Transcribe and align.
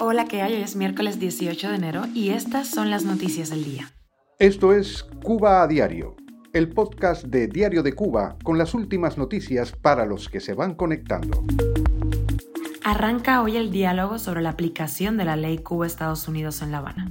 Hola, 0.00 0.24
¿qué 0.26 0.42
hay? 0.42 0.54
Hoy 0.54 0.62
es 0.62 0.74
miércoles 0.74 1.20
18 1.20 1.70
de 1.70 1.76
enero 1.76 2.02
y 2.12 2.30
estas 2.30 2.68
son 2.68 2.90
las 2.90 3.04
noticias 3.04 3.48
del 3.48 3.64
día. 3.64 3.92
Esto 4.38 4.72
es 4.72 5.04
Cuba 5.22 5.62
a 5.62 5.68
Diario, 5.68 6.16
el 6.52 6.70
podcast 6.70 7.24
de 7.24 7.46
Diario 7.46 7.82
de 7.82 7.92
Cuba 7.92 8.36
con 8.42 8.58
las 8.58 8.74
últimas 8.74 9.16
noticias 9.16 9.72
para 9.72 10.04
los 10.04 10.28
que 10.28 10.40
se 10.40 10.54
van 10.54 10.74
conectando. 10.74 11.44
Arranca 12.82 13.40
hoy 13.40 13.56
el 13.56 13.70
diálogo 13.70 14.18
sobre 14.18 14.42
la 14.42 14.50
aplicación 14.50 15.16
de 15.16 15.24
la 15.24 15.36
ley 15.36 15.58
Cuba-Estados 15.58 16.26
Unidos 16.28 16.60
en 16.62 16.72
La 16.72 16.78
Habana. 16.78 17.08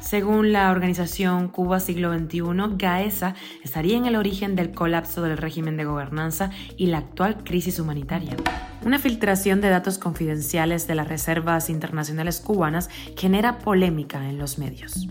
Según 0.00 0.52
la 0.52 0.70
organización 0.70 1.48
Cuba 1.48 1.80
Siglo 1.80 2.16
XXI, 2.16 2.42
GAESA 2.76 3.34
estaría 3.62 3.96
en 3.96 4.06
el 4.06 4.16
origen 4.16 4.56
del 4.56 4.72
colapso 4.72 5.22
del 5.22 5.36
régimen 5.36 5.76
de 5.76 5.84
gobernanza 5.84 6.50
y 6.76 6.86
la 6.86 6.98
actual 6.98 7.44
crisis 7.44 7.78
humanitaria. 7.78 8.36
Una 8.84 8.98
filtración 8.98 9.60
de 9.60 9.70
datos 9.70 9.98
confidenciales 9.98 10.88
de 10.88 10.96
las 10.96 11.06
reservas 11.06 11.70
internacionales 11.70 12.40
cubanas 12.40 12.90
genera 13.16 13.58
polémica 13.58 14.28
en 14.28 14.38
los 14.38 14.58
medios. 14.58 15.06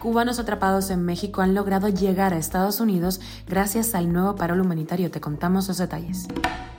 Cubanos 0.00 0.40
atrapados 0.40 0.90
en 0.90 1.04
México 1.04 1.40
han 1.40 1.54
logrado 1.54 1.88
llegar 1.88 2.34
a 2.34 2.38
Estados 2.38 2.80
Unidos 2.80 3.20
gracias 3.46 3.94
al 3.94 4.12
nuevo 4.12 4.34
parol 4.34 4.60
humanitario. 4.60 5.12
Te 5.12 5.20
contamos 5.20 5.68
los 5.68 5.78
detalles. 5.78 6.26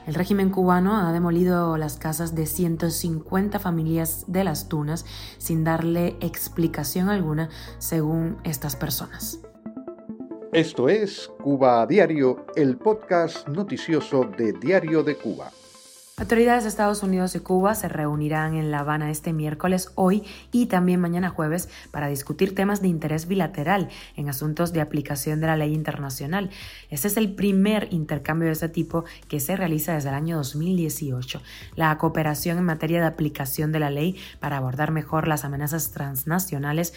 El 0.06 0.12
régimen 0.12 0.50
cubano 0.50 0.98
ha 0.98 1.12
demolido 1.12 1.78
las 1.78 1.96
casas 1.96 2.34
de 2.34 2.44
150 2.44 3.58
familias 3.58 4.24
de 4.26 4.44
las 4.44 4.68
Tunas 4.68 5.06
sin 5.38 5.64
darle 5.64 6.18
explicación 6.20 7.08
alguna 7.08 7.48
según 7.78 8.36
estas 8.44 8.76
personas. 8.76 9.40
Esto 10.52 10.90
es 10.90 11.30
Cuba 11.42 11.86
Diario, 11.86 12.44
el 12.54 12.76
podcast 12.76 13.48
noticioso 13.48 14.24
de 14.24 14.52
Diario 14.52 15.02
de 15.02 15.16
Cuba. 15.16 15.50
Autoridades 16.16 16.62
de 16.62 16.68
Estados 16.68 17.02
Unidos 17.02 17.34
y 17.34 17.40
Cuba 17.40 17.74
se 17.74 17.88
reunirán 17.88 18.54
en 18.54 18.70
La 18.70 18.78
Habana 18.78 19.10
este 19.10 19.32
miércoles, 19.32 19.90
hoy 19.96 20.22
y 20.52 20.66
también 20.66 21.00
mañana 21.00 21.28
jueves 21.28 21.68
para 21.90 22.06
discutir 22.06 22.54
temas 22.54 22.80
de 22.80 22.86
interés 22.86 23.26
bilateral 23.26 23.88
en 24.14 24.28
asuntos 24.28 24.72
de 24.72 24.80
aplicación 24.80 25.40
de 25.40 25.48
la 25.48 25.56
ley 25.56 25.74
internacional. 25.74 26.50
Este 26.88 27.08
es 27.08 27.16
el 27.16 27.34
primer 27.34 27.88
intercambio 27.90 28.46
de 28.46 28.52
este 28.52 28.68
tipo 28.68 29.04
que 29.26 29.40
se 29.40 29.56
realiza 29.56 29.94
desde 29.94 30.10
el 30.10 30.14
año 30.14 30.36
2018. 30.36 31.42
La 31.74 31.98
cooperación 31.98 32.58
en 32.58 32.64
materia 32.64 33.00
de 33.00 33.08
aplicación 33.08 33.72
de 33.72 33.80
la 33.80 33.90
ley 33.90 34.16
para 34.38 34.58
abordar 34.58 34.92
mejor 34.92 35.26
las 35.26 35.44
amenazas 35.44 35.90
transnacionales 35.90 36.94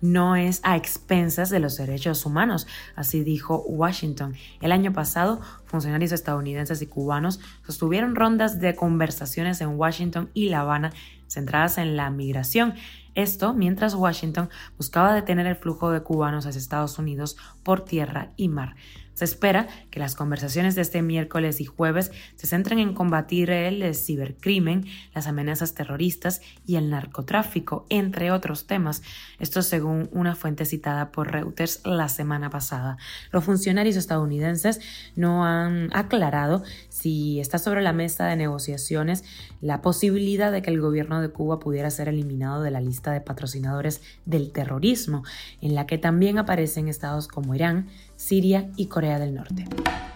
no 0.00 0.36
es 0.36 0.60
a 0.62 0.76
expensas 0.76 1.50
de 1.50 1.58
los 1.58 1.76
derechos 1.76 2.24
humanos, 2.24 2.68
así 2.94 3.24
dijo 3.24 3.64
Washington. 3.66 4.36
El 4.60 4.70
año 4.70 4.92
pasado, 4.92 5.40
funcionarios 5.70 6.12
estadounidenses 6.12 6.82
y 6.82 6.86
cubanos 6.86 7.40
sostuvieron 7.64 8.16
rondas 8.16 8.58
de 8.60 8.74
conversaciones 8.74 9.60
en 9.60 9.78
Washington 9.78 10.30
y 10.34 10.48
La 10.48 10.60
Habana 10.60 10.92
centradas 11.28 11.78
en 11.78 11.96
la 11.96 12.10
migración. 12.10 12.74
Esto 13.14 13.54
mientras 13.54 13.94
Washington 13.94 14.50
buscaba 14.76 15.14
detener 15.14 15.46
el 15.46 15.56
flujo 15.56 15.90
de 15.90 16.02
cubanos 16.02 16.46
hacia 16.46 16.58
Estados 16.58 16.98
Unidos 16.98 17.36
por 17.62 17.84
tierra 17.84 18.30
y 18.36 18.48
mar. 18.48 18.74
Se 19.20 19.26
espera 19.26 19.68
que 19.90 20.00
las 20.00 20.14
conversaciones 20.14 20.74
de 20.76 20.80
este 20.80 21.02
miércoles 21.02 21.60
y 21.60 21.66
jueves 21.66 22.10
se 22.36 22.46
centren 22.46 22.78
en 22.78 22.94
combatir 22.94 23.50
el 23.50 23.94
cibercrimen, 23.94 24.86
las 25.14 25.26
amenazas 25.26 25.74
terroristas 25.74 26.40
y 26.66 26.76
el 26.76 26.88
narcotráfico, 26.88 27.84
entre 27.90 28.30
otros 28.30 28.66
temas. 28.66 29.02
Esto 29.38 29.60
según 29.60 30.08
una 30.12 30.36
fuente 30.36 30.64
citada 30.64 31.12
por 31.12 31.32
Reuters 31.32 31.82
la 31.84 32.08
semana 32.08 32.48
pasada. 32.48 32.96
Los 33.30 33.44
funcionarios 33.44 33.96
estadounidenses 33.96 34.80
no 35.16 35.44
han 35.44 35.94
aclarado 35.94 36.62
si 36.88 37.40
está 37.40 37.58
sobre 37.58 37.82
la 37.82 37.92
mesa 37.92 38.24
de 38.24 38.36
negociaciones 38.36 39.22
la 39.60 39.82
posibilidad 39.82 40.50
de 40.50 40.62
que 40.62 40.70
el 40.70 40.80
gobierno 40.80 41.20
de 41.20 41.28
Cuba 41.28 41.58
pudiera 41.58 41.90
ser 41.90 42.08
eliminado 42.08 42.62
de 42.62 42.70
la 42.70 42.80
lista 42.80 43.12
de 43.12 43.20
patrocinadores 43.20 44.00
del 44.24 44.50
terrorismo, 44.50 45.24
en 45.60 45.74
la 45.74 45.86
que 45.86 45.98
también 45.98 46.38
aparecen 46.38 46.88
estados 46.88 47.28
como 47.28 47.54
Irán, 47.54 47.90
Siria 48.20 48.68
y 48.76 48.86
Corea 48.86 49.18
del 49.18 49.34
Norte. 49.34 49.64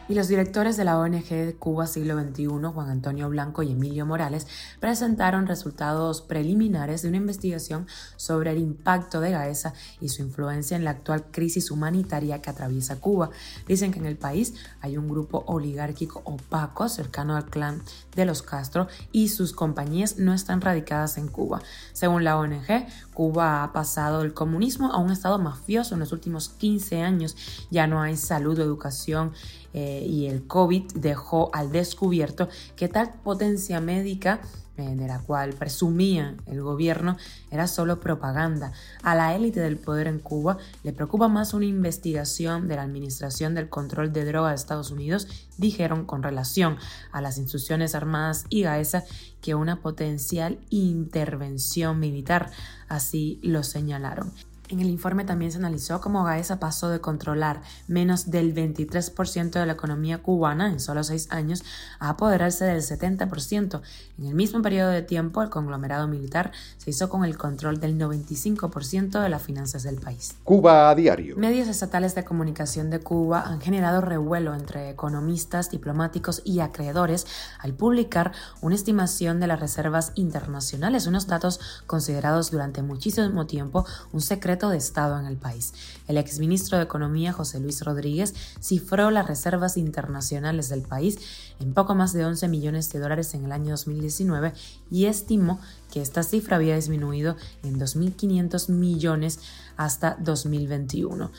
Y 0.07 0.13
los 0.13 0.29
directores 0.29 0.77
de 0.77 0.85
la 0.85 0.99
ONG 0.99 1.57
Cuba 1.59 1.87
Siglo 1.87 2.21
XXI, 2.21 2.47
Juan 2.47 2.91
Antonio 2.91 3.31
Blanco 3.31 3.63
y 3.63 3.73
Emilio 3.73 4.05
Morales, 4.05 4.47
presentaron 4.79 5.47
resultados 5.47 6.21
preliminares 6.21 7.01
de 7.01 7.09
una 7.09 7.17
investigación 7.17 7.87
sobre 8.17 8.51
el 8.51 8.59
impacto 8.59 9.23
de 9.23 9.31
Gaesa 9.31 9.73
y 10.03 10.11
su 10.11 10.21
influencia 10.21 10.77
en 10.77 10.85
la 10.85 10.91
actual 10.91 11.25
crisis 11.31 11.71
humanitaria 11.71 12.43
que 12.43 12.51
atraviesa 12.51 13.01
Cuba. 13.01 13.31
Dicen 13.67 13.93
que 13.93 13.99
en 13.99 14.05
el 14.05 14.19
país 14.19 14.53
hay 14.83 14.99
un 14.99 15.09
grupo 15.09 15.43
oligárquico 15.47 16.21
opaco 16.27 16.91
cercano 16.91 17.35
al 17.35 17.47
clan 17.47 17.81
de 18.15 18.27
los 18.27 18.43
Castro 18.43 18.89
y 19.11 19.29
sus 19.29 19.55
compañías 19.55 20.19
no 20.19 20.35
están 20.35 20.61
radicadas 20.61 21.17
en 21.17 21.29
Cuba. 21.29 21.63
Según 21.95 22.25
la 22.25 22.37
ONG, 22.37 22.87
Cuba 23.15 23.65
ha 23.65 23.73
pasado 23.73 24.21
del 24.21 24.35
comunismo 24.35 24.93
a 24.93 24.99
un 24.99 25.11
estado 25.11 25.39
mafioso 25.39 25.95
en 25.95 26.01
los 26.01 26.13
últimos 26.13 26.51
15 26.51 27.01
años. 27.01 27.37
Ya 27.71 27.87
no 27.87 28.03
hay 28.03 28.19
salud, 28.19 28.59
educación, 28.59 29.33
eh, 29.73 29.94
y 30.01 30.27
el 30.27 30.47
COVID 30.47 30.93
dejó 30.95 31.51
al 31.53 31.73
descubierto 31.73 32.49
que 32.77 32.89
tal 32.89 33.13
potencia 33.23 33.81
médica 33.81 34.41
eh, 34.77 34.97
de 34.97 35.07
la 35.07 35.21
cual 35.21 35.53
presumía 35.53 36.35
el 36.47 36.61
gobierno 36.61 37.17
era 37.53 37.69
solo 37.69 38.01
propaganda. 38.01 38.73
A 39.05 39.15
la 39.15 39.37
élite 39.37 39.61
del 39.61 39.77
poder 39.77 40.09
en 40.09 40.19
Cuba 40.19 40.59
le 40.83 40.93
preocupa 40.93 41.29
más 41.29 41.55
una 41.55 41.67
investigación 41.67 42.67
de 42.67 42.75
la 42.75 42.83
Administración 42.83 43.55
del 43.55 43.69
Control 43.69 44.13
de 44.13 44.25
Drogas 44.25 44.51
de 44.51 44.57
Estados 44.57 44.91
Unidos, 44.91 45.29
dijeron 45.59 46.05
con 46.05 46.25
relación 46.25 46.77
a 47.13 47.21
las 47.21 47.39
instrucciones 47.39 47.95
armadas 47.95 48.47
y 48.49 48.63
GAESA, 48.63 49.05
que 49.41 49.55
una 49.55 49.81
potencial 49.81 50.59
intervención 50.71 52.01
militar. 52.01 52.51
Así 52.89 53.39
lo 53.45 53.63
señalaron. 53.63 54.33
En 54.71 54.81
el 54.81 54.89
informe 54.89 55.27
también 55.27 55.53
se 55.53 55.59
analizó 55.59 56.01
cómo 56.01 56.25
Gaesa 56.25 56.59
pasó 56.59 56.89
de 56.89 57.01
controlar 57.01 57.61
menos 57.87 58.31
del 58.31 58.55
23% 58.55 59.51
de 59.51 59.67
la 59.67 59.75
economía 59.75 60.23
cubana 60.23 60.71
en 60.71 60.81
solo 60.81 61.05
seis 61.05 61.29
años 61.31 61.63
a 61.99 62.09
apoderarse 62.09 62.65
del 62.65 62.81
70%. 62.81 63.83
En 64.19 64.25
el 64.25 64.35
mismo 64.35 64.63
periodo 64.63 64.89
de 64.89 65.03
tiempo, 65.03 65.43
el 65.43 65.51
conglomerado 65.51 66.09
militar 66.09 66.53
se 66.79 66.91
hizo 66.91 67.11
con 67.11 67.27
el 67.27 67.37
control 67.37 67.79
del 67.79 67.99
95% 67.99 69.21
de 69.21 69.29
las 69.29 69.43
finanzas 69.43 69.83
del 69.83 69.97
país. 69.97 70.35
Cuba 70.45 70.89
a 70.89 70.95
diario. 70.95 71.37
Medios 71.37 71.69
estatales 71.69 72.15
de 72.15 72.25
comunicación 72.25 72.89
de 72.89 73.01
Cuba 73.01 73.43
han 73.43 73.61
generado 73.61 74.01
revuelo 74.01 74.55
entre 74.55 74.89
economistas, 74.89 75.71
diplomáticos 75.71 76.41
y 76.43 76.61
acreedores 76.61 77.27
al 77.59 77.75
publicar 77.75 78.33
una 78.63 78.77
estimación 78.77 79.41
de 79.41 79.47
las 79.47 79.61
reservas 79.61 80.13
internacionales, 80.15 81.07
unos 81.07 81.27
datos 81.27 81.61
considerados 81.87 82.51
durante 82.51 82.81
muchísimo 82.81 83.47
tiempo 83.47 83.85
un 84.13 84.23
secreto 84.23 84.54
de 84.55 84.77
Estado 84.77 85.19
en 85.19 85.27
el 85.27 85.37
país. 85.37 85.75
El 86.07 86.17
exministro 86.17 86.79
de 86.79 86.85
Economía, 86.85 87.33
José 87.33 87.59
Luis 87.61 87.85
Rodríguez, 87.85 88.35
cifró 88.61 89.11
las 89.11 89.27
reservas 89.27 89.77
internacionales 89.77 90.69
del 90.69 90.83
país 90.83 91.19
en 91.59 91.75
poco 91.75 91.95
más 91.95 92.13
de 92.13 92.25
11 92.25 92.49
millones 92.49 92.93
de 92.93 93.01
dólares 93.01 93.35
en 93.35 93.45
el 93.45 93.53
año 93.53 93.71
2019 93.73 94.53
y 94.91 95.07
estimó 95.07 95.61
que 95.91 96.01
esta 96.01 96.23
cifra 96.23 96.57
había 96.57 96.77
disminuido 96.77 97.37
en 97.63 97.79
2.500 97.79 98.69
millones 98.71 99.41
hasta 99.77 100.17
2021. 100.21 101.31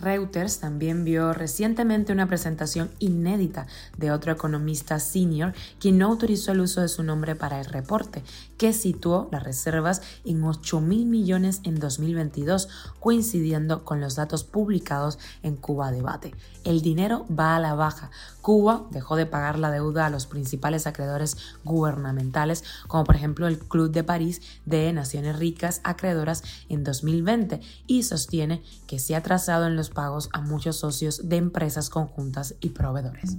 Reuters 0.00 0.60
también 0.60 1.04
vio 1.04 1.32
recientemente 1.32 2.12
una 2.12 2.26
presentación 2.26 2.90
inédita 2.98 3.66
de 3.96 4.10
otro 4.10 4.32
economista 4.32 5.00
senior 5.00 5.54
quien 5.80 5.98
no 5.98 6.06
autorizó 6.06 6.52
el 6.52 6.60
uso 6.60 6.80
de 6.80 6.88
su 6.88 7.02
nombre 7.02 7.34
para 7.34 7.60
el 7.60 7.66
reporte, 7.66 8.22
que 8.56 8.72
situó 8.72 9.28
las 9.32 9.42
reservas 9.42 10.02
en 10.24 10.44
8 10.44 10.80
mil 10.80 11.06
millones 11.06 11.60
en 11.64 11.78
2022, 11.78 12.68
coincidiendo 13.00 13.84
con 13.84 14.00
los 14.00 14.16
datos 14.16 14.44
publicados 14.44 15.18
en 15.42 15.56
Cuba 15.56 15.90
Debate. 15.90 16.34
El 16.64 16.82
dinero 16.82 17.26
va 17.28 17.56
a 17.56 17.60
la 17.60 17.74
baja. 17.74 18.10
Cuba 18.42 18.86
dejó 18.90 19.16
de 19.16 19.26
pagar 19.26 19.58
la 19.58 19.70
deuda 19.70 20.06
a 20.06 20.10
los 20.10 20.26
principales 20.26 20.86
acreedores 20.86 21.36
gubernamentales, 21.64 22.64
como 22.86 23.04
por 23.04 23.16
ejemplo 23.16 23.46
el 23.46 23.58
Club 23.58 23.90
de 23.90 24.04
París 24.04 24.42
de 24.66 24.92
Naciones 24.92 25.38
Ricas 25.38 25.80
Acreedoras 25.84 26.42
en 26.68 26.84
2020, 26.84 27.60
y 27.86 28.02
sostiene 28.02 28.62
que 28.86 28.98
se 28.98 29.16
ha 29.16 29.22
trazado 29.22 29.66
en 29.66 29.76
los 29.76 29.87
pagos 29.90 30.28
a 30.32 30.40
muchos 30.40 30.76
socios 30.76 31.28
de 31.28 31.36
empresas 31.36 31.90
conjuntas 31.90 32.54
y 32.60 32.70
proveedores. 32.70 33.36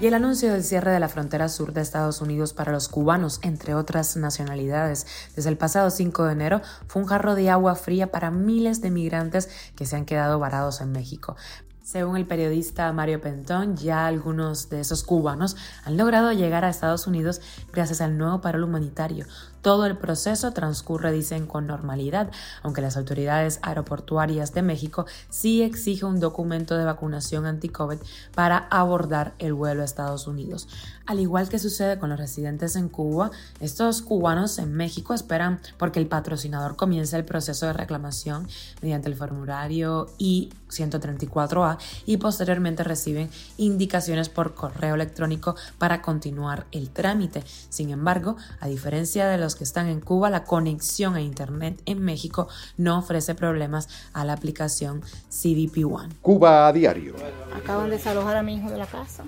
Y 0.00 0.06
el 0.06 0.14
anuncio 0.14 0.52
del 0.52 0.64
cierre 0.64 0.90
de 0.90 1.00
la 1.00 1.08
frontera 1.08 1.48
sur 1.48 1.72
de 1.72 1.80
Estados 1.80 2.20
Unidos 2.20 2.52
para 2.52 2.72
los 2.72 2.88
cubanos, 2.88 3.38
entre 3.42 3.74
otras 3.74 4.16
nacionalidades, 4.16 5.06
desde 5.36 5.50
el 5.50 5.56
pasado 5.56 5.90
5 5.90 6.24
de 6.24 6.32
enero 6.32 6.62
fue 6.86 7.02
un 7.02 7.08
jarro 7.08 7.34
de 7.34 7.50
agua 7.50 7.74
fría 7.74 8.10
para 8.10 8.30
miles 8.30 8.80
de 8.80 8.90
migrantes 8.90 9.48
que 9.76 9.86
se 9.86 9.96
han 9.96 10.04
quedado 10.04 10.38
varados 10.38 10.80
en 10.80 10.92
México. 10.92 11.36
Según 11.82 12.16
el 12.16 12.26
periodista 12.26 12.92
Mario 12.92 13.20
Pentón, 13.20 13.76
ya 13.76 14.06
algunos 14.06 14.70
de 14.70 14.80
esos 14.80 15.02
cubanos 15.02 15.56
han 15.84 15.96
logrado 15.96 16.30
llegar 16.30 16.64
a 16.64 16.68
Estados 16.68 17.08
Unidos 17.08 17.40
gracias 17.72 18.00
al 18.00 18.16
nuevo 18.16 18.40
paro 18.40 18.64
humanitario. 18.64 19.26
Todo 19.62 19.86
el 19.86 19.96
proceso 19.96 20.52
transcurre, 20.52 21.12
dicen, 21.12 21.46
con 21.46 21.66
normalidad, 21.66 22.30
aunque 22.62 22.82
las 22.82 22.96
autoridades 22.96 23.60
aeroportuarias 23.62 24.54
de 24.54 24.62
México 24.62 25.06
sí 25.28 25.62
exigen 25.62 26.08
un 26.08 26.20
documento 26.20 26.76
de 26.76 26.84
vacunación 26.84 27.46
anti-COVID 27.46 27.98
para 28.34 28.66
abordar 28.70 29.34
el 29.38 29.52
vuelo 29.52 29.82
a 29.82 29.84
Estados 29.84 30.26
Unidos. 30.26 30.68
Al 31.06 31.20
igual 31.20 31.48
que 31.48 31.60
sucede 31.60 31.98
con 31.98 32.10
los 32.10 32.18
residentes 32.18 32.74
en 32.74 32.88
Cuba, 32.88 33.30
estos 33.60 34.02
cubanos 34.02 34.58
en 34.58 34.72
México 34.72 35.14
esperan 35.14 35.60
porque 35.78 36.00
el 36.00 36.06
patrocinador 36.06 36.76
comience 36.76 37.16
el 37.16 37.24
proceso 37.24 37.66
de 37.66 37.72
reclamación 37.72 38.48
mediante 38.80 39.08
el 39.08 39.16
formulario 39.16 40.08
I-134A 40.18 41.71
y 42.06 42.16
posteriormente 42.16 42.84
reciben 42.84 43.30
indicaciones 43.56 44.28
por 44.28 44.54
correo 44.54 44.94
electrónico 44.94 45.56
para 45.78 46.02
continuar 46.02 46.66
el 46.72 46.90
trámite. 46.90 47.42
Sin 47.68 47.90
embargo, 47.90 48.36
a 48.60 48.68
diferencia 48.68 49.26
de 49.28 49.38
los 49.38 49.54
que 49.54 49.64
están 49.64 49.88
en 49.88 50.00
Cuba, 50.00 50.30
la 50.30 50.44
conexión 50.44 51.14
a 51.14 51.20
Internet 51.20 51.80
en 51.86 52.02
México 52.02 52.48
no 52.76 52.98
ofrece 52.98 53.34
problemas 53.34 53.88
a 54.12 54.24
la 54.24 54.32
aplicación 54.32 55.02
CDP 55.28 55.84
One. 55.84 56.14
Cuba 56.20 56.68
a 56.68 56.72
diario. 56.72 57.14
Acaban 57.54 57.90
de 57.90 57.96
desalojar 57.96 58.36
a 58.36 58.42
mi 58.42 58.56
hijo 58.56 58.70
de 58.70 58.78
la 58.78 58.86
casa. 58.86 59.24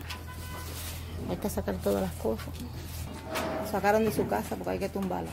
Hay 1.31 1.37
que 1.37 1.49
sacar 1.49 1.77
todas 1.77 2.03
las 2.03 2.13
cosas. 2.13 2.49
sacaron 3.71 4.05
de 4.05 4.13
su 4.13 4.27
casa 4.27 4.57
porque 4.57 4.71
hay 4.71 4.79
que 4.79 4.89
tumbarla. 4.89 5.31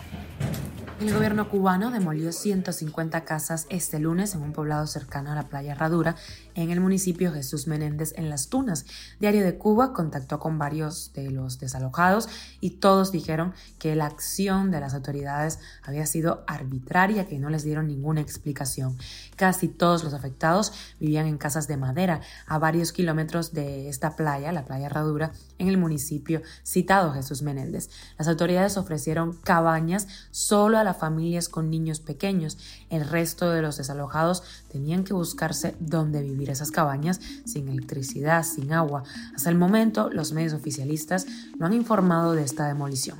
El 1.02 1.16
gobierno 1.16 1.50
cubano 1.50 1.90
demolió 1.90 2.32
150 2.32 3.26
casas 3.26 3.66
este 3.70 3.98
lunes 3.98 4.36
en 4.36 4.44
un 4.44 4.54
poblado 4.54 4.86
cercano 4.86 5.32
a 5.32 5.36
la 5.36 5.50
playa 5.50 5.72
Herradura, 5.72 6.16
en 6.54 6.70
el 6.70 6.80
municipio 6.80 7.34
Jesús 7.34 7.66
Menéndez, 7.66 8.14
en 8.18 8.30
Las 8.30 8.50
Tunas. 8.50 8.86
Diario 9.20 9.44
de 9.44 9.58
Cuba 9.58 9.94
contactó 9.94 10.40
con 10.40 10.60
varios 10.60 11.12
de 11.14 11.32
los 11.32 11.58
desalojados 11.58 12.30
y 12.60 12.72
todos 12.72 13.12
dijeron 13.12 13.56
que 13.80 13.96
la 13.96 14.06
acción 14.06 14.70
de 14.70 14.80
las 14.80 14.94
autoridades 14.94 15.58
había 15.82 16.06
sido 16.06 16.44
arbitraria, 16.46 17.28
que 17.28 17.40
no 17.40 17.50
les 17.50 17.64
dieron 17.64 17.88
ninguna 17.88 18.22
explicación. 18.22 18.96
Casi 19.36 19.70
todos 19.70 20.04
los 20.04 20.14
afectados 20.14 20.72
vivían 21.00 21.26
en 21.26 21.40
casas 21.40 21.68
de 21.68 21.78
madera 21.78 22.22
a 22.46 22.60
varios 22.60 22.92
kilómetros 22.92 23.54
de 23.54 23.90
esta 23.90 24.16
playa, 24.16 24.52
la 24.52 24.66
playa 24.66 24.86
Herradura, 24.86 25.32
en 25.58 25.68
el 25.68 25.80
municipio 25.80 26.44
citado 26.64 27.12
Jesús 27.14 27.42
Menéndez. 27.42 27.90
Las 28.20 28.28
autoridades 28.28 28.78
ofrecieron 28.78 29.34
cabañas 29.34 30.08
solo 30.30 30.78
a 30.78 30.84
la 30.84 30.91
familias 30.94 31.50
con 31.50 31.70
niños 31.70 32.00
pequeños. 32.00 32.58
El 32.90 33.08
resto 33.08 33.50
de 33.50 33.62
los 33.62 33.78
desalojados 33.78 34.44
tenían 34.72 35.04
que 35.04 35.14
buscarse 35.14 35.76
dónde 35.80 36.22
vivir 36.22 36.50
esas 36.50 36.72
cabañas 36.72 37.20
sin 37.46 37.68
electricidad, 37.68 38.44
sin 38.44 38.74
agua. 38.74 39.04
Hasta 39.36 39.50
el 39.50 39.58
momento, 39.58 40.10
los 40.10 40.34
medios 40.34 40.54
oficialistas 40.54 41.26
no 41.58 41.66
han 41.66 41.74
informado 41.74 42.34
de 42.34 42.44
esta 42.44 42.68
demolición. 42.68 43.18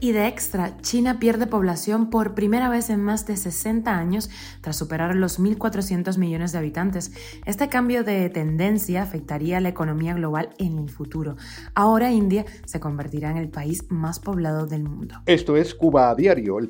Y 0.00 0.12
de 0.12 0.26
extra, 0.26 0.76
China 0.80 1.18
pierde 1.18 1.46
población 1.46 2.10
por 2.10 2.34
primera 2.34 2.68
vez 2.68 2.90
en 2.90 3.02
más 3.02 3.26
de 3.26 3.36
60 3.36 3.96
años 3.96 4.30
tras 4.60 4.76
superar 4.76 5.14
los 5.14 5.40
1.400 5.40 6.18
millones 6.18 6.52
de 6.52 6.58
habitantes. 6.58 7.12
Este 7.44 7.68
cambio 7.68 8.04
de 8.04 8.28
tendencia 8.30 9.02
afectaría 9.02 9.58
a 9.58 9.60
la 9.60 9.68
economía 9.68 10.14
global 10.14 10.50
en 10.58 10.78
el 10.78 10.90
futuro. 10.90 11.36
Ahora 11.74 12.12
India 12.12 12.44
se 12.64 12.80
convertirá 12.80 13.30
en 13.30 13.36
el 13.36 13.48
país 13.48 13.84
más 13.88 14.18
poblado 14.18 14.66
del 14.66 14.84
mundo. 14.84 15.16
Esto 15.26 15.56
es 15.56 15.74
Cuba 15.74 16.10
a 16.10 16.14
Diario, 16.14 16.58
el 16.58 16.68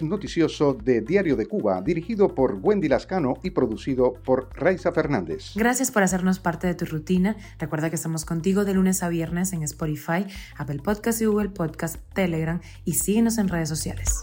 noticioso 0.00 0.74
de 0.74 1.00
Diario 1.00 1.36
de 1.36 1.46
Cuba, 1.46 1.80
dirigido 1.82 2.34
por 2.34 2.58
Wendy 2.62 2.88
Lascano 2.88 3.34
y 3.42 3.50
producido 3.50 4.14
por 4.24 4.48
Raiza 4.54 4.92
Fernández. 4.92 5.52
Gracias 5.54 5.90
por 5.90 6.02
hacernos 6.02 6.38
parte 6.38 6.66
de 6.66 6.74
tu 6.74 6.84
rutina. 6.84 7.36
Recuerda 7.58 7.90
que 7.90 7.96
estamos 7.96 8.24
contigo 8.24 8.64
de 8.64 8.74
lunes 8.74 9.02
a 9.02 9.08
viernes 9.08 9.52
en 9.52 9.62
Spotify, 9.62 10.26
Apple 10.56 10.80
Podcast 10.82 11.20
y 11.22 11.26
Google 11.26 11.50
Podcast, 11.50 11.96
Telegram 12.14 12.60
y 12.84 12.94
síguenos 12.94 13.38
en 13.38 13.48
redes 13.48 13.68
sociales. 13.68 14.22